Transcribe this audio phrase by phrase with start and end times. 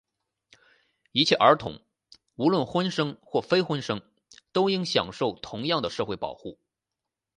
[1.11, 1.79] 一切儿童,
[2.33, 4.01] 无论婚生或非婚生,
[4.51, 6.57] 都应享受同样的社会保护。